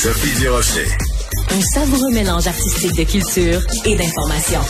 Sophie 0.00 0.38
Durocher. 0.38 0.86
Un 1.50 1.60
savoureux 1.60 2.12
mélange 2.12 2.46
artistique 2.46 2.96
de 2.96 3.02
culture 3.02 3.60
et 3.84 3.96
d'information. 3.96 4.60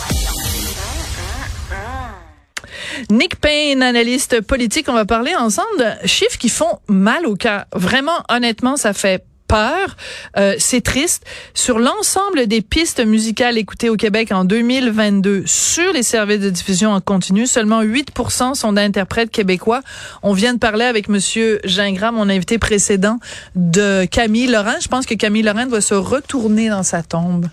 Nick 3.11 3.35
Payne, 3.39 3.83
analyste 3.83 4.41
politique, 4.41 4.89
on 4.89 4.93
va 4.93 5.05
parler 5.05 5.35
ensemble 5.35 5.77
de 5.77 6.07
chiffres 6.07 6.39
qui 6.39 6.49
font 6.49 6.79
mal 6.87 7.27
au 7.27 7.35
cœur. 7.35 7.65
Vraiment, 7.75 8.23
honnêtement, 8.27 8.75
ça 8.75 8.93
fait 8.93 9.23
peur. 9.49 9.97
Euh, 10.37 10.55
c'est 10.57 10.81
triste. 10.81 11.25
Sur 11.53 11.79
l'ensemble 11.79 12.47
des 12.47 12.61
pistes 12.61 13.05
musicales 13.05 13.57
écoutées 13.57 13.89
au 13.89 13.97
Québec 13.97 14.31
en 14.31 14.45
2022 14.45 15.43
sur 15.45 15.91
les 15.91 16.03
services 16.03 16.39
de 16.39 16.49
diffusion 16.49 16.91
en 16.91 17.01
continu, 17.01 17.45
seulement 17.47 17.81
8 17.81 18.11
sont 18.53 18.71
d'interprètes 18.71 19.31
québécois. 19.31 19.81
On 20.23 20.33
vient 20.33 20.53
de 20.53 20.59
parler 20.59 20.85
avec 20.85 21.09
Monsieur 21.09 21.59
Gingras, 21.65 22.11
mon 22.11 22.29
invité 22.29 22.57
précédent, 22.59 23.17
de 23.55 24.05
Camille 24.05 24.47
Laurent. 24.47 24.77
Je 24.81 24.87
pense 24.87 25.05
que 25.05 25.15
Camille 25.15 25.43
Laurent 25.43 25.65
doit 25.65 25.81
se 25.81 25.95
retourner 25.95 26.69
dans 26.69 26.83
sa 26.83 27.01
tombe. 27.01 27.47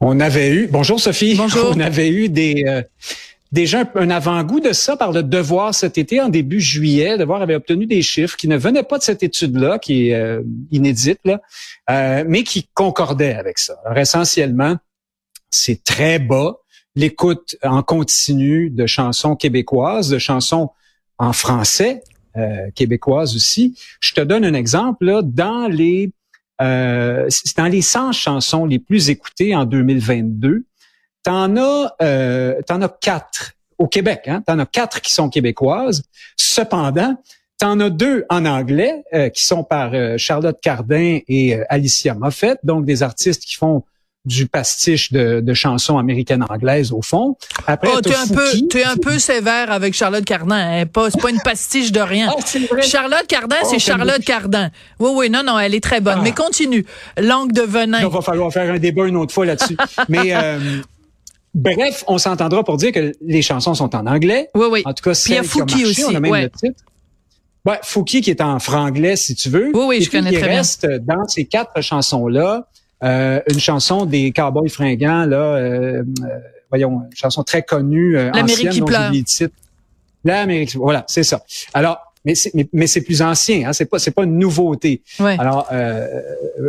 On 0.00 0.18
avait 0.18 0.50
eu, 0.50 0.68
bonjour 0.70 0.98
Sophie, 0.98 1.34
bonjour. 1.34 1.72
on 1.76 1.80
avait 1.80 2.08
eu 2.08 2.28
des, 2.28 2.64
euh, 2.66 2.82
déjà 3.52 3.84
un, 3.94 4.10
avant-goût 4.10 4.60
de 4.60 4.72
ça 4.72 4.96
par 4.96 5.12
le 5.12 5.22
Devoir 5.22 5.74
cet 5.74 5.98
été, 5.98 6.20
en 6.20 6.28
début 6.28 6.60
juillet. 6.60 7.18
Devoir 7.18 7.42
avait 7.42 7.54
obtenu 7.54 7.86
des 7.86 8.02
chiffres 8.02 8.36
qui 8.36 8.48
ne 8.48 8.56
venaient 8.56 8.82
pas 8.82 8.98
de 8.98 9.02
cette 9.02 9.22
étude-là, 9.22 9.78
qui 9.78 10.08
est 10.08 10.14
euh, 10.14 10.42
inédite, 10.70 11.20
là, 11.24 11.40
euh, 11.90 12.24
mais 12.26 12.42
qui 12.42 12.68
concordaient 12.74 13.34
avec 13.34 13.58
ça. 13.58 13.76
Alors, 13.84 13.98
essentiellement, 13.98 14.76
c'est 15.50 15.84
très 15.84 16.18
bas 16.18 16.56
l'écoute 16.94 17.56
en 17.62 17.82
continu 17.82 18.70
de 18.70 18.86
chansons 18.86 19.36
québécoises, 19.36 20.08
de 20.08 20.18
chansons 20.18 20.70
en 21.18 21.32
français, 21.32 22.02
euh, 22.36 22.70
québécoises 22.74 23.36
aussi. 23.36 23.78
Je 24.00 24.14
te 24.14 24.20
donne 24.20 24.44
un 24.44 24.54
exemple. 24.54 25.04
Là, 25.04 25.22
dans 25.22 25.68
les 25.68 26.10
euh, 26.60 27.28
dans 27.56 27.66
les 27.66 27.82
100 27.82 28.12
chansons 28.12 28.66
les 28.66 28.78
plus 28.78 29.10
écoutées 29.10 29.54
en 29.54 29.64
2022, 29.64 30.64
T'en 31.22 31.56
as, 31.56 31.94
euh, 32.02 32.60
t'en 32.66 32.82
as 32.82 32.88
quatre 32.88 33.52
au 33.78 33.86
Québec. 33.86 34.22
Hein? 34.26 34.42
T'en 34.46 34.58
as 34.58 34.66
quatre 34.66 35.00
qui 35.00 35.12
sont 35.12 35.28
québécoises. 35.28 36.02
Cependant, 36.36 37.16
t'en 37.58 37.78
as 37.80 37.90
deux 37.90 38.24
en 38.28 38.44
anglais 38.44 39.04
euh, 39.14 39.28
qui 39.28 39.44
sont 39.44 39.64
par 39.64 39.90
euh, 39.94 40.16
Charlotte 40.18 40.58
Cardin 40.60 41.20
et 41.28 41.54
euh, 41.54 41.64
Alicia 41.68 42.14
Moffett, 42.14 42.58
donc 42.64 42.84
des 42.84 43.02
artistes 43.02 43.44
qui 43.44 43.54
font 43.54 43.84
du 44.24 44.46
pastiche 44.46 45.12
de, 45.12 45.40
de 45.40 45.54
chansons 45.54 45.98
américaines 45.98 46.44
anglaises 46.48 46.92
au 46.92 47.02
fond. 47.02 47.36
Après, 47.66 47.88
oh, 47.92 48.00
t'es 48.00 48.14
un 48.14 48.28
peu, 48.28 48.46
t'es 48.68 48.84
un 48.84 48.96
peu 48.96 49.18
sévère 49.18 49.72
avec 49.72 49.94
Charlotte 49.94 50.24
Cardin. 50.24 50.56
Hein? 50.56 50.86
Pas, 50.86 51.10
c'est 51.10 51.20
pas 51.20 51.30
une 51.30 51.40
pastiche 51.40 51.90
de 51.90 52.00
rien. 52.00 52.32
Oh, 52.36 52.40
Charlotte 52.82 53.26
Cardin, 53.26 53.56
c'est 53.64 53.76
oh, 53.76 53.80
Charlotte 53.80 54.24
Cardin. 54.24 54.70
Oui, 55.00 55.10
oui, 55.14 55.30
non, 55.30 55.42
non, 55.44 55.58
elle 55.58 55.74
est 55.74 55.82
très 55.82 56.00
bonne. 56.00 56.18
Ah. 56.18 56.22
Mais 56.22 56.32
continue. 56.32 56.86
Langue 57.18 57.52
de 57.52 57.62
venin. 57.62 57.98
Il 58.00 58.06
va 58.06 58.20
falloir 58.20 58.52
faire 58.52 58.72
un 58.72 58.78
débat 58.78 59.06
une 59.06 59.16
autre 59.16 59.34
fois 59.34 59.44
là-dessus. 59.44 59.76
Mais 60.08 60.32
Bref, 61.54 62.04
on 62.06 62.18
s'entendra 62.18 62.64
pour 62.64 62.76
dire 62.78 62.92
que 62.92 63.12
les 63.20 63.42
chansons 63.42 63.74
sont 63.74 63.94
en 63.94 64.06
anglais. 64.06 64.48
Oui, 64.54 64.66
oui. 64.70 64.82
En 64.84 64.94
tout 64.94 65.04
cas, 65.04 65.14
celle 65.14 65.46
qui 65.46 65.60
a 65.60 65.64
marché, 65.64 65.84
aussi, 65.84 66.04
on 66.04 66.14
a 66.14 66.20
même 66.20 66.34
le 66.34 66.50
titre. 66.50 66.82
Ouais, 67.64 67.78
Fouki 67.82 68.22
qui 68.22 68.30
est 68.30 68.40
en 68.40 68.58
franglais, 68.58 69.16
si 69.16 69.34
tu 69.34 69.48
veux. 69.48 69.70
Oui, 69.74 69.84
oui, 69.86 70.02
je 70.02 70.10
connais 70.10 70.32
très 70.32 70.56
reste 70.56 70.86
dans 70.86 71.28
ces 71.28 71.44
quatre 71.44 71.80
chansons-là 71.80 72.66
euh, 73.02 73.40
une 73.50 73.60
chanson 73.60 74.06
des 74.06 74.32
Cowboys 74.32 74.68
fringants, 74.68 75.26
là, 75.26 75.36
euh, 75.36 76.02
euh, 76.22 76.38
voyons, 76.70 77.02
une 77.10 77.16
chanson 77.16 77.42
très 77.42 77.62
connue, 77.62 78.16
euh, 78.16 78.30
L'Amérique 78.32 78.70
qui 78.70 78.80
pleure. 78.80 79.12
L'Amérique, 80.24 80.76
voilà, 80.76 81.04
c'est 81.08 81.24
ça. 81.24 81.42
Alors, 81.74 81.98
mais 82.24 82.36
c'est 82.36 82.52
mais, 82.72 82.86
c'est 82.86 83.00
plus 83.00 83.20
ancien, 83.20 83.68
hein, 83.68 83.72
c'est 83.72 83.86
pas 83.86 83.98
c'est 83.98 84.12
pas 84.12 84.22
une 84.22 84.38
nouveauté. 84.38 85.02
Ouais. 85.18 85.36
Alors, 85.40 85.66
euh, 85.72 86.06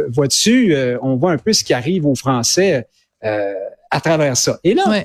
vois-tu, 0.10 0.76
on 1.04 1.16
voit 1.18 1.32
un 1.32 1.38
peu 1.38 1.54
ce 1.54 1.64
qui 1.64 1.74
arrive 1.74 2.08
aux 2.08 2.16
Français. 2.16 2.88
Euh, 3.26 3.54
à 3.92 4.02
travers 4.02 4.36
ça. 4.36 4.60
Et 4.64 4.74
là, 4.74 5.04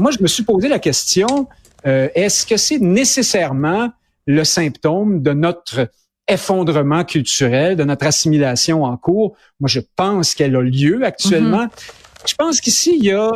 moi, 0.00 0.10
je 0.10 0.20
me 0.20 0.26
suis 0.26 0.42
posé 0.42 0.66
la 0.66 0.80
question, 0.80 1.46
euh, 1.86 2.08
est-ce 2.16 2.44
que 2.44 2.56
c'est 2.56 2.80
nécessairement 2.80 3.90
le 4.26 4.42
symptôme 4.42 5.22
de 5.22 5.32
notre 5.32 5.88
effondrement 6.26 7.04
culturel, 7.04 7.76
de 7.76 7.84
notre 7.84 8.06
assimilation 8.06 8.82
en 8.82 8.96
cours? 8.96 9.36
Moi, 9.60 9.68
je 9.68 9.80
pense 9.94 10.34
qu'elle 10.34 10.56
a 10.56 10.60
lieu 10.60 11.04
actuellement. 11.04 11.66
Mm-hmm. 11.66 12.26
Je 12.26 12.34
pense 12.34 12.60
qu'ici, 12.60 12.96
il 12.98 13.04
y 13.04 13.12
a, 13.12 13.30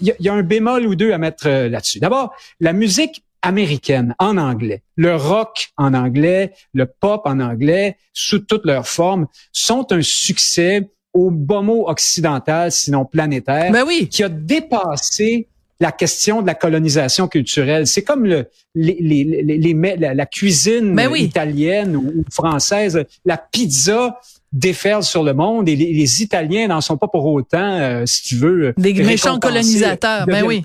il 0.00 0.14
y 0.20 0.28
a 0.28 0.34
un 0.34 0.42
bémol 0.42 0.86
ou 0.86 0.94
deux 0.94 1.12
à 1.12 1.18
mettre 1.18 1.48
euh, 1.48 1.68
là-dessus. 1.70 1.98
D'abord, 1.98 2.32
la 2.60 2.74
musique 2.74 3.24
américaine 3.40 4.14
en 4.18 4.36
anglais, 4.36 4.82
le 4.96 5.16
rock 5.16 5.70
en 5.76 5.94
anglais, 5.94 6.52
le 6.74 6.86
pop 6.86 7.22
en 7.24 7.40
anglais, 7.40 7.96
sous 8.12 8.40
toutes 8.40 8.66
leurs 8.66 8.86
formes, 8.86 9.26
sont 9.52 9.90
un 9.92 10.02
succès 10.02 10.90
au 11.14 11.30
bas 11.30 11.62
mot 11.62 11.88
occidental, 11.88 12.70
sinon 12.70 13.04
planétaire, 13.04 13.72
ben 13.72 13.84
oui. 13.86 14.08
qui 14.08 14.22
a 14.22 14.28
dépassé 14.28 15.48
la 15.80 15.92
question 15.92 16.42
de 16.42 16.46
la 16.46 16.54
colonisation 16.54 17.28
culturelle. 17.28 17.86
C'est 17.86 18.02
comme 18.02 18.24
le, 18.24 18.48
les, 18.74 18.96
les, 19.00 19.42
les, 19.42 19.96
la, 19.96 20.26
cuisine 20.26 20.94
ben 20.94 21.08
oui. 21.08 21.22
italienne 21.22 21.96
ou, 21.96 22.24
française, 22.32 23.04
la 23.24 23.36
pizza 23.36 24.20
déferle 24.52 25.02
sur 25.02 25.22
le 25.22 25.34
monde 25.34 25.68
et 25.68 25.76
les, 25.76 26.22
Italiens 26.22 26.68
n'en 26.68 26.80
sont 26.80 26.96
pas 26.96 27.08
pour 27.08 27.26
autant, 27.26 27.78
euh, 27.78 28.06
si 28.06 28.22
tu 28.22 28.36
veux. 28.36 28.74
Des 28.76 28.94
méchants 28.94 29.38
colonisateurs, 29.38 30.26
ben 30.26 30.44
oui. 30.44 30.62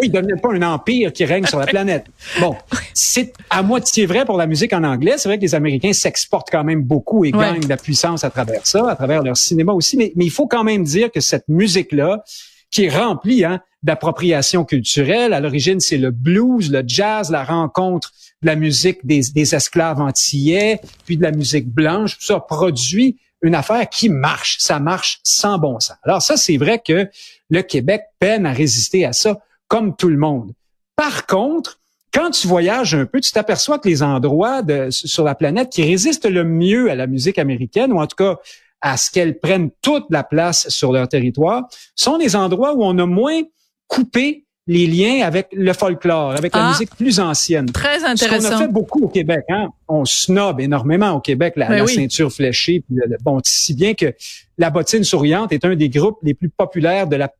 Oui, 0.00 0.06
il 0.06 0.12
devenait 0.12 0.40
pas 0.40 0.52
un 0.52 0.62
empire 0.62 1.12
qui 1.12 1.24
règne 1.24 1.46
sur 1.46 1.58
la 1.58 1.66
planète. 1.66 2.06
Bon, 2.40 2.56
c'est 2.94 3.32
à 3.50 3.62
moitié 3.62 4.06
vrai 4.06 4.24
pour 4.24 4.36
la 4.36 4.46
musique 4.46 4.72
en 4.72 4.84
anglais. 4.84 5.14
C'est 5.18 5.28
vrai 5.28 5.38
que 5.38 5.42
les 5.42 5.54
Américains 5.54 5.92
s'exportent 5.92 6.48
quand 6.50 6.64
même 6.64 6.82
beaucoup 6.82 7.24
et 7.24 7.32
gagnent 7.32 7.60
de 7.60 7.68
la 7.68 7.76
puissance 7.76 8.24
à 8.24 8.30
travers 8.30 8.66
ça, 8.66 8.90
à 8.90 8.96
travers 8.96 9.22
leur 9.22 9.36
cinéma 9.36 9.72
aussi. 9.72 9.96
Mais, 9.96 10.12
mais 10.16 10.24
il 10.24 10.30
faut 10.30 10.46
quand 10.46 10.64
même 10.64 10.84
dire 10.84 11.10
que 11.10 11.20
cette 11.20 11.48
musique-là, 11.48 12.24
qui 12.70 12.84
est 12.84 12.88
remplie 12.88 13.44
hein, 13.44 13.60
d'appropriation 13.82 14.64
culturelle, 14.64 15.32
à 15.32 15.40
l'origine, 15.40 15.80
c'est 15.80 15.98
le 15.98 16.10
blues, 16.10 16.70
le 16.70 16.82
jazz, 16.86 17.30
la 17.30 17.44
rencontre 17.44 18.12
de 18.42 18.46
la 18.46 18.56
musique 18.56 19.04
des, 19.04 19.20
des 19.34 19.54
esclaves 19.54 20.00
antillais, 20.00 20.80
puis 21.04 21.16
de 21.16 21.22
la 21.22 21.32
musique 21.32 21.68
blanche, 21.68 22.18
tout 22.18 22.24
ça 22.24 22.40
produit 22.40 23.18
une 23.42 23.54
affaire 23.54 23.88
qui 23.88 24.08
marche. 24.08 24.58
Ça 24.60 24.80
marche 24.80 25.20
sans 25.22 25.58
bon 25.58 25.80
sens. 25.80 25.96
Alors 26.02 26.22
ça, 26.22 26.36
c'est 26.36 26.56
vrai 26.56 26.80
que 26.84 27.08
le 27.48 27.62
Québec 27.62 28.02
peine 28.18 28.46
à 28.46 28.52
résister 28.52 29.04
à 29.04 29.12
ça 29.12 29.40
comme 29.70 29.94
tout 29.94 30.08
le 30.08 30.18
monde. 30.18 30.52
Par 30.96 31.26
contre, 31.26 31.80
quand 32.12 32.30
tu 32.30 32.48
voyages 32.48 32.94
un 32.94 33.06
peu, 33.06 33.20
tu 33.20 33.30
t'aperçois 33.30 33.78
que 33.78 33.88
les 33.88 34.02
endroits 34.02 34.62
de, 34.62 34.88
sur 34.90 35.24
la 35.24 35.36
planète 35.36 35.70
qui 35.70 35.82
résistent 35.84 36.28
le 36.28 36.42
mieux 36.42 36.90
à 36.90 36.96
la 36.96 37.06
musique 37.06 37.38
américaine, 37.38 37.92
ou 37.92 38.00
en 38.00 38.06
tout 38.06 38.16
cas 38.16 38.36
à 38.80 38.96
ce 38.96 39.10
qu'elle 39.10 39.38
prenne 39.38 39.70
toute 39.80 40.06
la 40.10 40.24
place 40.24 40.68
sur 40.70 40.92
leur 40.92 41.08
territoire, 41.08 41.68
sont 41.94 42.16
les 42.16 42.34
endroits 42.34 42.74
où 42.74 42.82
on 42.82 42.98
a 42.98 43.06
moins 43.06 43.42
coupé 43.86 44.44
les 44.66 44.86
liens 44.86 45.24
avec 45.24 45.48
le 45.52 45.72
folklore, 45.72 46.32
avec 46.32 46.54
la 46.54 46.66
ah. 46.66 46.70
musique 46.70 46.94
plus 46.96 47.20
ancienne. 47.20 47.66
Très 47.66 48.04
intéressant. 48.04 48.40
Ce 48.40 48.48
qu'on 48.48 48.56
a 48.56 48.58
fait 48.58 48.72
beaucoup 48.72 49.04
au 49.04 49.08
Québec, 49.08 49.44
hein? 49.48 49.68
on 49.88 50.04
snob 50.04 50.60
énormément 50.60 51.12
au 51.12 51.20
Québec 51.20 51.54
la, 51.56 51.68
ben 51.68 51.86
ceinture 51.86 52.32
fléchée, 52.32 52.82
puis 52.86 52.96
bon, 53.22 53.40
si 53.44 53.74
bien 53.74 53.94
que 53.94 54.14
la 54.58 54.70
bottine 54.70 55.04
souriante 55.04 55.52
est 55.52 55.64
un 55.64 55.76
des 55.76 55.88
groupes 55.88 56.18
les 56.22 56.34
plus 56.34 56.50
populaires 56.50 57.06
de 57.06 57.16
la 57.16 57.32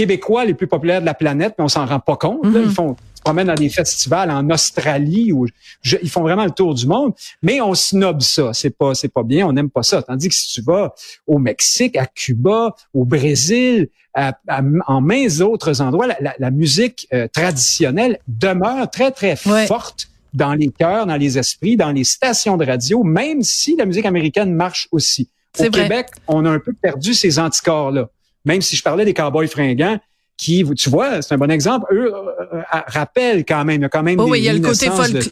québécois 0.00 0.44
les 0.46 0.54
plus 0.54 0.66
populaires 0.66 1.00
de 1.00 1.06
la 1.06 1.14
planète, 1.14 1.54
mais 1.58 1.64
on 1.64 1.68
s'en 1.68 1.84
rend 1.84 2.00
pas 2.00 2.16
compte. 2.16 2.40
Ils 2.44 2.50
mm-hmm. 2.50 2.70
font 2.70 2.96
se 3.20 3.22
promènent 3.22 3.48
dans 3.48 3.54
des 3.54 3.68
festivals 3.68 4.30
en 4.30 4.48
Australie 4.48 5.30
où 5.30 5.46
ils 5.84 6.08
font 6.08 6.22
vraiment 6.22 6.46
le 6.46 6.52
tour 6.52 6.72
du 6.72 6.86
monde, 6.86 7.12
mais 7.42 7.60
on 7.60 7.74
snob 7.74 8.22
ça. 8.22 8.52
C'est 8.54 8.70
pas, 8.70 8.94
c'est 8.94 9.12
pas 9.12 9.22
bien. 9.22 9.46
On 9.46 9.52
n'aime 9.52 9.68
pas 9.68 9.82
ça. 9.82 10.02
Tandis 10.02 10.30
que 10.30 10.34
si 10.34 10.54
tu 10.54 10.62
vas 10.62 10.94
au 11.26 11.38
Mexique, 11.38 11.98
à 11.98 12.06
Cuba, 12.06 12.74
au 12.94 13.04
Brésil, 13.04 13.88
en 14.16 15.00
mains 15.02 15.40
autres 15.42 15.82
endroits, 15.82 16.06
la, 16.38 16.50
musique 16.50 17.06
euh, 17.12 17.28
traditionnelle 17.28 18.18
demeure 18.26 18.90
très 18.90 19.10
très 19.10 19.36
forte 19.36 20.08
dans 20.32 20.54
les 20.54 20.70
cœurs, 20.70 21.04
dans 21.04 21.16
les 21.16 21.36
esprits, 21.36 21.76
dans 21.76 21.92
les 21.92 22.04
stations 22.04 22.56
de 22.56 22.64
radio, 22.64 23.04
même 23.04 23.42
si 23.42 23.76
la 23.76 23.84
musique 23.84 24.06
américaine 24.06 24.54
marche 24.54 24.88
aussi. 24.92 25.28
Au 25.58 25.68
Québec, 25.68 26.06
on 26.26 26.46
a 26.46 26.50
un 26.50 26.58
peu 26.58 26.72
perdu 26.72 27.12
ces 27.12 27.38
anticorps-là. 27.38 28.08
Même 28.44 28.62
si 28.62 28.76
je 28.76 28.82
parlais 28.82 29.04
des 29.04 29.14
cowboys 29.14 29.48
fringants, 29.48 29.98
qui, 30.40 30.64
tu 30.74 30.88
vois, 30.88 31.20
c'est 31.20 31.34
un 31.34 31.38
bon 31.38 31.50
exemple, 31.50 31.86
eux 31.92 32.14
euh, 32.14 32.32
euh, 32.54 32.62
rappellent 32.86 33.44
quand 33.44 33.62
même, 33.66 33.80
il 33.80 33.82
y 33.82 33.84
a 33.84 33.88
quand 33.90 34.02
même 34.02 34.18
oh, 34.18 34.24
des 34.24 34.30
oui, 34.30 34.38
il 34.38 34.44
y 34.44 34.48
a 34.48 34.54
le 34.54 34.60
côté 34.60 34.86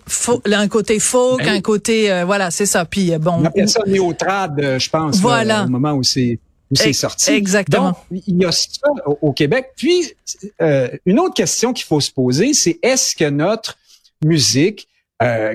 folk, 0.07 0.43
un 0.45 0.69
côté 0.69 1.01
folk, 1.01 1.43
ben 1.43 1.55
un 1.55 1.61
côté, 1.63 2.13
euh, 2.13 2.25
voilà, 2.27 2.51
c'est 2.51 2.67
ça. 2.67 2.85
Puis 2.85 3.17
bon, 3.19 3.37
on 3.39 3.45
appelle 3.47 3.71
ça 3.71 3.81
néotrad, 3.87 4.79
je 4.79 4.91
pense, 4.91 5.19
voilà. 5.19 5.65
au 5.65 5.69
moment 5.69 5.95
où 5.95 6.03
c'est 6.03 6.39
où 6.71 6.77
c'est 6.77 6.93
sorti. 6.93 7.31
Exactement. 7.31 7.97
Donc, 8.11 8.23
il 8.27 8.37
y 8.37 8.45
a 8.45 8.53
ça 8.53 8.91
au, 9.23 9.33
Québec. 9.33 9.71
Puis, 9.75 10.13
une 11.07 11.19
autre 11.19 11.33
question 11.33 11.73
qu'il 11.73 11.87
faut 11.87 12.01
se 12.01 12.13
poser, 12.13 12.53
c'est 12.53 12.79
est-ce 12.83 13.17
que 13.17 13.31
notre 13.31 13.79
musique, 14.23 14.89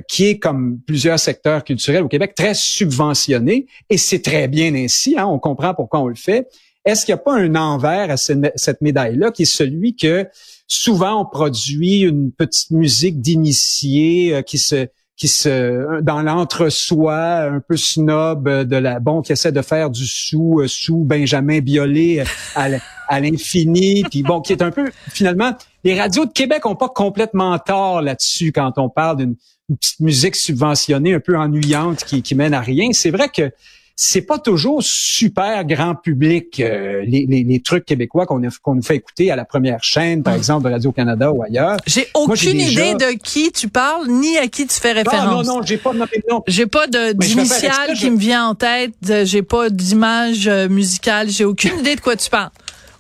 qui 0.08 0.26
est 0.26 0.40
comme 0.40 0.80
plusieurs 0.88 1.20
secteurs 1.20 1.64
culturels 1.64 2.02
au 2.02 2.08
Québec 2.08 2.34
très 2.34 2.56
subventionnée, 2.56 3.68
et 3.92 4.00
c'est 4.00 4.24
très 4.24 4.48
bien 4.48 4.74
ainsi, 4.74 5.16
hein, 5.16 5.28
on 5.28 5.38
comprend 5.38 5.76
pourquoi 5.76 6.00
on 6.00 6.08
le 6.08 6.16
fait, 6.16 6.48
est-ce 6.86 7.06
qu'il 7.06 7.14
n'y 7.14 7.20
a 7.20 7.24
pas 7.24 7.36
un 7.36 7.56
envers 7.56 8.10
à 8.12 8.18
cette 8.18 8.82
médaille-là 8.82 9.32
qui 9.32 9.44
est 9.44 9.46
celui 9.46 9.96
que 9.96 10.28
souvent 10.68 11.22
on 11.22 11.26
produit 11.26 12.02
une 12.02 12.32
petite 12.32 12.72
musique 12.72 13.22
d'initié 13.22 14.36
euh, 14.36 14.42
qui 14.42 14.58
se 14.58 14.88
qui 15.16 15.28
se 15.28 16.02
dans 16.02 16.24
l'entre-soi 16.24 17.16
un 17.16 17.60
peu 17.60 17.78
snob 17.78 18.50
de 18.50 18.76
la 18.76 19.00
bon 19.00 19.22
qui 19.22 19.32
essaie 19.32 19.52
de 19.52 19.62
faire 19.62 19.92
du 19.92 20.06
sous 20.06 20.64
sous 20.68 21.04
Benjamin 21.04 21.60
Biolay 21.60 22.24
à, 22.56 23.20
l'infini 23.20 24.04
puis 24.10 24.24
bon 24.24 24.42
qui 24.42 24.54
est 24.54 24.64
un 24.64 24.72
peu 24.72 24.92
finalement 25.10 25.54
les 25.84 26.00
radios 26.00 26.26
de 26.26 26.32
Québec 26.32 26.66
ont 26.66 26.76
pas 26.76 26.90
complètement 26.90 27.60
tort 27.60 28.02
là-dessus 28.02 28.52
quand 28.52 28.74
on 28.78 28.90
parle 28.90 29.18
d'une 29.18 29.36
petite 29.80 30.00
musique 30.00 30.36
subventionnée 30.36 31.14
un 31.14 31.20
peu 31.20 31.38
ennuyante 31.38 32.04
qui 32.04 32.36
mène 32.36 32.54
à 32.54 32.62
rien. 32.62 32.90
C'est 32.92 33.12
vrai 33.12 33.30
que 33.30 33.52
c'est 33.96 34.24
pas 34.24 34.40
toujours 34.40 34.82
super 34.82 35.64
grand 35.66 35.96
public 35.96 36.60
euh, 36.60 37.04
les, 37.06 37.26
les, 37.28 37.44
les, 37.44 37.62
trucs 37.62 37.86
québécois 37.86 38.26
qu'on 38.26 38.42
qu'on 38.62 38.76
nous 38.76 38.82
fait 38.82 38.96
écouter 38.96 39.32
à 39.32 39.36
la 39.36 39.46
première 39.46 39.84
chaîne, 39.84 40.24
par 40.24 40.34
ah. 40.34 40.38
exemple 40.38 40.68
de 40.68 40.72
Radio 40.72 40.92
Canada 40.92 41.32
ou 41.32 41.44
ailleurs. 41.44 41.78
J'ai 41.86 42.08
aucune 42.16 42.60
idée 42.60 42.96
de 42.96 43.12
qui 43.14 43.52
tu 43.52 43.70
parles 43.70 44.08
ni 44.08 44.38
à 44.38 44.48
qui 44.48 44.66
tu 44.66 44.80
fais 44.80 44.94
référence. 44.94 45.26
Non, 45.26 45.44
non, 45.44 45.58
non, 45.58 45.62
j'ai 45.62 45.78
pas 45.78 45.94
non. 45.94 46.44
J'ai 46.48 46.66
pas 46.66 46.88
d'initiale 46.88 47.94
qui 47.96 48.10
me 48.10 48.18
vient 48.18 48.48
en 48.48 48.56
tête. 48.56 48.94
J'ai 49.24 49.44
pas 49.44 49.70
d'image 49.70 50.48
euh, 50.48 50.68
musicale. 50.68 51.30
J'ai 51.30 51.46
aucune 51.46 51.80
idée 51.80 51.96
de 51.96 52.02
quoi 52.02 52.16
tu 52.16 52.30
parles. 52.30 52.52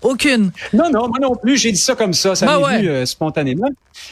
Aucune. 0.03 0.51
Non, 0.73 0.89
non, 0.91 1.07
moi 1.07 1.17
non 1.21 1.35
plus. 1.35 1.57
J'ai 1.57 1.71
dit 1.71 1.79
ça 1.79 1.95
comme 1.95 2.13
ça. 2.13 2.35
Ça 2.35 2.45
bah 2.45 2.59
m'est 2.59 2.77
venu 2.77 2.89
euh, 2.89 3.05
spontanément. 3.05 3.69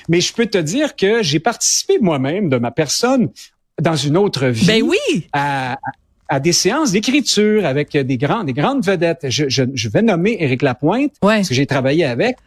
Mais 0.09 0.21
je 0.21 0.33
peux 0.33 0.45
te 0.45 0.57
dire 0.57 0.95
que 0.95 1.21
j'ai 1.21 1.39
participé 1.39 1.99
moi-même 1.99 2.49
de 2.49 2.57
ma 2.57 2.71
personne 2.71 3.29
dans 3.79 3.95
une 3.95 4.17
autre 4.17 4.47
vie. 4.47 4.65
Ben 4.65 4.81
oui. 4.83 5.27
À, 5.33 5.77
à 6.31 6.39
des 6.39 6.53
séances 6.53 6.93
d'écriture 6.93 7.65
avec 7.65 7.91
des 7.91 8.17
grands, 8.17 8.45
des 8.45 8.53
grandes 8.53 8.85
vedettes. 8.85 9.25
Je, 9.27 9.49
je, 9.49 9.63
je 9.73 9.89
vais 9.89 10.01
nommer 10.01 10.37
Éric 10.39 10.61
Lapointe, 10.61 11.11
parce 11.19 11.49
que 11.49 11.53
j'ai 11.53 11.65
travaillé 11.65 12.05
avec. 12.05 12.37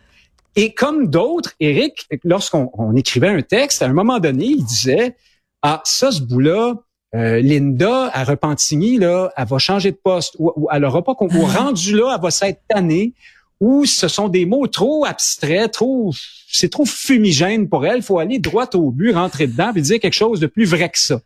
Et 0.56 0.72
comme 0.72 1.08
d'autres, 1.08 1.52
Éric, 1.60 2.08
lorsqu'on 2.24 2.70
on 2.78 2.96
écrivait 2.96 3.28
un 3.28 3.42
texte, 3.42 3.82
à 3.82 3.86
un 3.86 3.92
moment 3.92 4.20
donné, 4.20 4.46
il 4.46 4.64
disait, 4.64 5.16
ah, 5.60 5.82
ça, 5.84 6.10
ce 6.10 6.22
bout-là, 6.22 6.76
euh, 7.14 7.42
Linda 7.42 8.10
à 8.14 8.24
Repentigny, 8.24 8.96
là, 8.96 9.30
elle 9.36 9.46
va 9.46 9.58
changer 9.58 9.90
de 9.90 9.98
poste, 10.02 10.34
ou, 10.38 10.50
ou 10.56 10.66
elle 10.72 10.84
aura 10.86 11.04
pas, 11.04 11.14
ou 11.20 11.28
ah. 11.30 11.58
rendu 11.58 11.94
là, 11.94 12.14
elle 12.16 12.22
va 12.22 12.30
s'être 12.30 12.62
tannée, 12.66 13.12
ou 13.60 13.84
ce 13.84 14.08
sont 14.08 14.28
des 14.28 14.46
mots 14.46 14.66
trop 14.66 15.04
abstraits, 15.04 15.72
trop, 15.72 16.10
c'est 16.50 16.70
trop 16.70 16.86
fumigène 16.86 17.68
pour 17.68 17.84
elle, 17.84 17.98
il 17.98 18.02
faut 18.02 18.18
aller 18.18 18.38
droit 18.38 18.68
au 18.72 18.90
but, 18.90 19.12
rentrer 19.12 19.46
dedans, 19.46 19.72
et 19.76 19.80
dire 19.82 20.00
quelque 20.00 20.14
chose 20.14 20.40
de 20.40 20.46
plus 20.46 20.64
vrai 20.64 20.88
que 20.88 20.98
ça. 20.98 21.20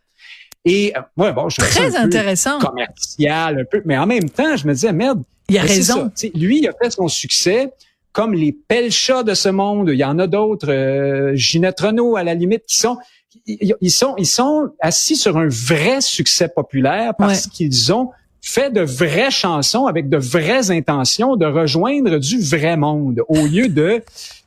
Et 0.65 0.93
moi, 1.15 1.27
euh, 1.27 1.31
bon, 1.31 1.49
je 1.49 1.57
très 1.57 1.95
un 1.95 2.03
intéressant, 2.03 2.59
peu 2.59 2.67
commercial, 2.67 3.59
un 3.61 3.65
peu, 3.65 3.81
mais 3.85 3.97
en 3.97 4.05
même 4.05 4.29
temps, 4.29 4.55
je 4.55 4.67
me 4.67 4.73
disais 4.73 4.93
merde. 4.93 5.23
Il 5.49 5.57
a 5.57 5.61
raison. 5.61 6.11
lui, 6.35 6.59
il 6.59 6.67
a 6.67 6.73
fait 6.79 6.91
son 6.91 7.07
succès 7.07 7.71
comme 8.11 8.33
les 8.33 8.51
pelchats 8.51 9.23
de 9.23 9.33
ce 9.33 9.49
monde. 9.49 9.89
Il 9.91 9.97
y 9.97 10.03
en 10.03 10.19
a 10.19 10.27
d'autres, 10.27 10.71
euh, 10.71 11.31
Ginette 11.35 11.79
Renault 11.79 12.17
à 12.17 12.23
la 12.23 12.33
limite, 12.35 12.65
qui 12.67 12.77
sont 12.77 12.97
ils 13.45 13.91
sont 13.91 14.15
ils 14.17 14.25
sont 14.25 14.71
assis 14.79 15.15
sur 15.15 15.37
un 15.37 15.47
vrai 15.47 16.01
succès 16.01 16.49
populaire 16.49 17.13
parce 17.17 17.47
qu'ils 17.47 17.93
ont 17.93 18.09
fait 18.41 18.71
de 18.71 18.81
vraies 18.81 19.31
chansons 19.31 19.85
avec 19.85 20.09
de 20.09 20.17
vraies 20.17 20.71
intentions 20.71 21.35
de 21.35 21.45
rejoindre 21.45 22.17
du 22.17 22.39
vrai 22.39 22.77
monde 22.77 23.21
au 23.27 23.45
lieu 23.45 23.67
de 23.67 24.01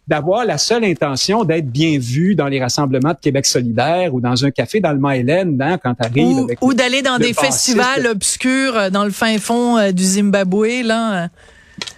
d'avoir 0.08 0.44
la 0.44 0.58
seule 0.58 0.84
intention 0.84 1.44
d'être 1.44 1.70
bien 1.70 1.98
vu 1.98 2.34
dans 2.34 2.48
les 2.48 2.60
rassemblements 2.60 3.12
de 3.12 3.18
Québec 3.20 3.46
solidaire 3.46 4.14
ou 4.14 4.20
dans 4.20 4.44
un 4.44 4.50
café 4.50 4.80
dans 4.80 4.92
le 4.92 4.98
Maïlen 4.98 5.60
hein, 5.62 5.78
quand 5.78 5.94
t'arrives 5.94 6.26
ou, 6.26 6.48
ou 6.60 6.74
d'aller 6.74 7.02
dans 7.02 7.18
des 7.18 7.32
festivals 7.32 8.06
obscurs 8.06 8.76
euh, 8.76 8.90
dans 8.90 9.04
le 9.04 9.10
fin 9.10 9.38
fond 9.38 9.78
euh, 9.78 9.92
du 9.92 10.02
Zimbabwe 10.02 10.82
là 10.84 11.28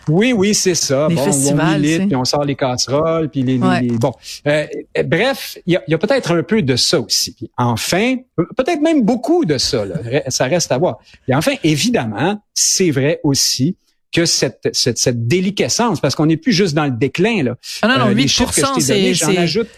oui, 0.09 0.33
oui, 0.33 0.55
c'est 0.55 0.75
ça. 0.75 1.09
bon, 1.09 1.23
on 1.23 1.73
milite, 1.73 2.07
puis 2.07 2.17
on 2.17 2.25
sort 2.25 2.45
les 2.45 2.55
casseroles, 2.55 3.31
puis 3.31 3.43
les, 3.43 3.59
bon. 3.59 4.13
Euh, 4.47 4.67
bref, 5.05 5.59
il 5.67 5.81
y 5.89 5.95
a, 5.95 5.99
peut-être 5.99 6.33
un 6.33 6.43
peu 6.43 6.63
de 6.63 6.77
ça 6.77 7.01
aussi. 7.01 7.33
Puis 7.33 7.51
enfin, 7.57 8.17
peut-être 8.57 8.83
même 8.83 9.03
beaucoup 9.03 9.45
de 9.45 9.57
ça. 9.57 9.85
Là. 9.85 9.97
Ça 10.29 10.45
reste 10.45 10.71
à 10.73 10.79
voir. 10.79 10.99
Et 11.27 11.35
enfin, 11.35 11.55
évidemment, 11.63 12.41
c'est 12.53 12.91
vrai 12.91 13.21
aussi 13.25 13.77
que 14.15 14.25
cette, 14.25 14.71
cette, 14.73 14.97
cette 14.97 15.27
déliquescence, 15.27 16.01
parce 16.01 16.15
qu'on 16.15 16.27
n'est 16.27 16.37
plus 16.37 16.53
juste 16.53 16.75
dans 16.75 16.85
le 16.85 16.93
déclin. 16.93 17.43
Là. 17.43 17.57
Ah 17.83 17.89
non, 17.89 17.99
non, 17.99 18.11
euh, 18.11 18.15
8%, 18.15 18.81
c'est... 18.81 19.13
J'en 19.15 19.37
ajoute 19.37 19.69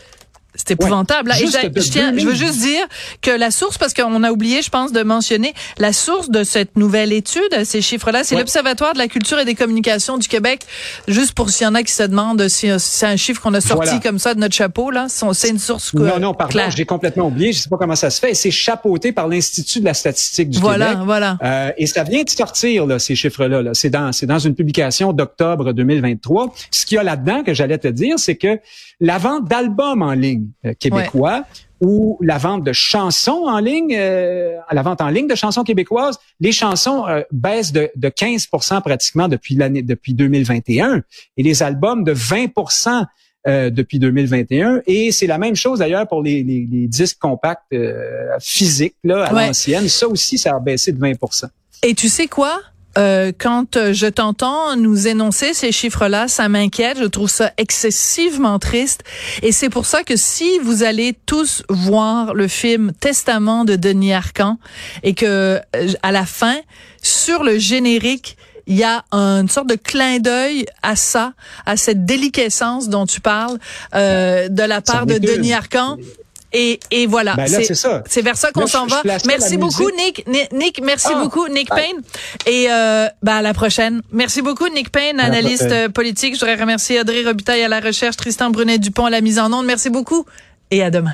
c'est 0.56 0.72
épouvantable. 0.72 1.32
je, 1.32 1.90
tiens, 1.90 2.12
je 2.16 2.26
veux 2.26 2.34
juste 2.34 2.60
dire 2.60 2.86
que 3.22 3.30
la 3.30 3.50
source, 3.50 3.78
parce 3.78 3.94
qu'on 3.94 4.22
a 4.22 4.30
oublié, 4.30 4.62
je 4.62 4.70
pense, 4.70 4.92
de 4.92 5.02
mentionner 5.02 5.54
la 5.78 5.92
source 5.92 6.30
de 6.30 6.44
cette 6.44 6.76
nouvelle 6.76 7.12
étude, 7.12 7.64
ces 7.64 7.82
chiffres-là, 7.82 8.24
c'est 8.24 8.36
l'Observatoire 8.36 8.92
de 8.92 8.98
la 8.98 9.08
culture 9.08 9.38
et 9.38 9.44
des 9.44 9.54
communications 9.54 10.18
du 10.18 10.28
Québec. 10.28 10.62
Juste 11.08 11.32
pour 11.32 11.50
s'il 11.50 11.64
y 11.64 11.68
en 11.68 11.74
a 11.74 11.82
qui 11.82 11.92
se 11.92 12.02
demandent 12.02 12.48
si 12.48 12.68
c'est 12.78 13.06
un 13.06 13.16
chiffre 13.16 13.40
qu'on 13.40 13.54
a 13.54 13.60
sorti 13.60 14.00
comme 14.00 14.18
ça 14.18 14.34
de 14.34 14.40
notre 14.40 14.54
chapeau, 14.54 14.90
là, 14.90 15.06
c'est 15.08 15.48
une 15.48 15.58
source 15.58 15.92
Non, 15.94 16.18
non, 16.18 16.34
pardon, 16.34 16.60
j'ai 16.74 16.84
complètement 16.84 17.26
oublié. 17.26 17.52
Je 17.52 17.60
sais 17.60 17.68
pas 17.68 17.76
comment 17.76 17.96
ça 17.96 18.10
se 18.10 18.20
fait. 18.20 18.34
C'est 18.34 18.50
chapeauté 18.50 19.12
par 19.12 19.28
l'Institut 19.28 19.80
de 19.80 19.84
la 19.84 19.94
statistique 19.94 20.50
du 20.50 20.58
voilà, 20.58 20.86
Québec. 20.86 21.04
Voilà, 21.04 21.36
voilà. 21.40 21.66
Euh, 21.68 21.72
et 21.76 21.86
ça 21.86 22.04
vient 22.04 22.22
de 22.22 22.30
sortir 22.30 22.86
là, 22.86 22.98
ces 22.98 23.14
chiffres-là. 23.14 23.62
-là, 23.62 23.70
c'est 23.74 23.90
dans, 23.90 24.12
c'est 24.12 24.26
dans 24.26 24.38
une 24.38 24.54
publication 24.54 25.12
d'octobre 25.12 25.72
2023. 25.72 26.54
Ce 26.70 26.86
qu'il 26.86 26.96
y 26.96 26.98
a 26.98 27.02
là-dedans 27.02 27.42
que 27.42 27.54
j'allais 27.54 27.78
te 27.78 27.88
dire, 27.88 28.18
c'est 28.18 28.36
que 28.36 28.58
la 29.00 29.18
vente 29.18 29.48
d'albums 29.48 30.02
en 30.02 30.12
ligne 30.12 30.45
euh, 30.64 30.72
québécois 30.78 31.44
ou 31.80 32.18
la 32.22 32.38
vente 32.38 32.64
de 32.64 32.72
chansons 32.72 33.44
en 33.46 33.58
ligne, 33.58 33.94
euh, 33.96 34.56
la 34.72 34.82
vente 34.82 35.00
en 35.00 35.08
ligne 35.08 35.26
de 35.26 35.34
chansons 35.34 35.62
québécoises, 35.62 36.18
les 36.40 36.52
chansons 36.52 37.06
euh, 37.06 37.22
baissent 37.32 37.72
de, 37.72 37.90
de 37.96 38.08
15% 38.08 38.80
pratiquement 38.82 39.28
depuis 39.28 39.54
l'année 39.54 39.82
depuis 39.82 40.14
2021 40.14 41.02
et 41.36 41.42
les 41.42 41.62
albums 41.62 42.04
de 42.04 42.14
20% 42.14 43.04
euh, 43.46 43.70
depuis 43.70 43.98
2021 43.98 44.82
et 44.86 45.12
c'est 45.12 45.26
la 45.26 45.38
même 45.38 45.54
chose 45.54 45.80
d'ailleurs 45.80 46.08
pour 46.08 46.22
les, 46.22 46.42
les, 46.42 46.66
les 46.70 46.88
disques 46.88 47.18
compacts 47.18 47.62
euh, 47.72 48.30
physiques 48.40 48.96
là 49.04 49.24
à 49.24 49.32
l'ancienne. 49.32 49.88
Ça 49.88 50.08
aussi 50.08 50.38
ça 50.38 50.56
a 50.56 50.60
baissé 50.60 50.92
de 50.92 50.98
20% 50.98 51.44
et 51.82 51.94
tu 51.94 52.08
sais 52.08 52.26
quoi? 52.26 52.60
Euh, 52.96 53.32
quand 53.36 53.76
euh, 53.76 53.92
je 53.92 54.06
t'entends 54.06 54.76
nous 54.76 55.08
énoncer 55.08 55.54
ces 55.54 55.72
chiffres-là, 55.72 56.28
ça 56.28 56.48
m'inquiète. 56.48 56.98
Je 56.98 57.04
trouve 57.04 57.28
ça 57.28 57.52
excessivement 57.58 58.58
triste. 58.58 59.04
Et 59.42 59.52
c'est 59.52 59.70
pour 59.70 59.86
ça 59.86 60.02
que 60.02 60.16
si 60.16 60.58
vous 60.60 60.82
allez 60.82 61.14
tous 61.26 61.62
voir 61.68 62.34
le 62.34 62.48
film 62.48 62.92
Testament 62.98 63.64
de 63.64 63.76
Denis 63.76 64.12
Arcan 64.12 64.58
et 65.02 65.14
que 65.14 65.60
euh, 65.76 65.92
à 66.02 66.12
la 66.12 66.26
fin, 66.26 66.56
sur 67.02 67.42
le 67.42 67.58
générique, 67.58 68.36
il 68.66 68.76
y 68.76 68.84
a 68.84 69.04
une 69.12 69.48
sorte 69.48 69.68
de 69.68 69.76
clin 69.76 70.18
d'œil 70.18 70.66
à 70.82 70.96
ça, 70.96 71.34
à 71.66 71.76
cette 71.76 72.04
déliquescence 72.04 72.88
dont 72.88 73.06
tu 73.06 73.20
parles 73.20 73.58
euh, 73.94 74.48
de 74.48 74.62
la 74.62 74.80
part 74.80 75.06
de 75.06 75.18
Denis 75.18 75.52
Arcan. 75.52 75.98
Et, 76.58 76.80
et 76.90 77.06
voilà. 77.06 77.34
Ben 77.34 77.46
c'est 77.46 78.22
vers 78.22 78.36
ça 78.38 78.50
qu'on 78.50 78.66
s'en 78.66 78.86
va. 78.86 79.02
Merci 79.26 79.58
beaucoup, 79.58 79.90
Nick. 79.90 80.26
Nick, 80.52 80.80
merci 80.82 81.10
ah, 81.14 81.22
beaucoup, 81.22 81.48
Nick 81.48 81.68
Payne. 81.68 82.00
Et 82.46 82.68
euh, 82.70 83.08
ben, 83.22 83.34
à 83.34 83.42
la 83.42 83.52
prochaine. 83.52 84.00
Merci 84.10 84.40
beaucoup, 84.40 84.66
Nick 84.68 84.90
Payne, 84.90 85.20
analyste 85.20 85.88
politique. 85.88 86.34
Je 86.34 86.40
voudrais 86.40 86.56
remercier 86.56 87.00
Audrey 87.00 87.24
Robitaille 87.24 87.62
à 87.62 87.68
la 87.68 87.80
recherche, 87.80 88.16
Tristan 88.16 88.48
Brunet-Dupont 88.48 89.04
à 89.04 89.10
la 89.10 89.20
mise 89.20 89.38
en 89.38 89.52
onde. 89.52 89.66
Merci 89.66 89.90
beaucoup 89.90 90.24
et 90.70 90.82
à 90.82 90.90
demain. 90.90 91.12